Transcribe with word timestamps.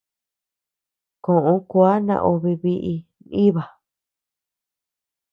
Koʼö 1.23 1.53
kua 1.69 1.91
naobe 2.07 2.51
biʼi 2.61 2.93
naíba. 3.27 3.63